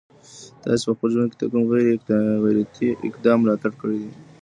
تاسي 0.61 0.83
په 0.87 0.93
خپل 0.95 1.09
ژوند 1.13 1.29
کي 1.31 1.37
د 1.39 1.43
کوم 1.51 1.63
غیرتي 2.51 2.87
اقدام 3.07 3.37
ملاتړ 3.41 3.71
کړی 3.81 3.97
دی؟ 4.03 4.11